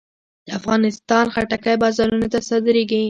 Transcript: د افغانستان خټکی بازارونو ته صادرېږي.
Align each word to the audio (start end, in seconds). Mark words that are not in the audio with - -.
د 0.45 0.47
افغانستان 0.59 1.25
خټکی 1.33 1.75
بازارونو 1.83 2.27
ته 2.33 2.39
صادرېږي. 2.47 2.99